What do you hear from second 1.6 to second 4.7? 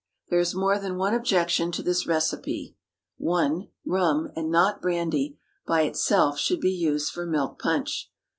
to this recipe. (1) Rum, and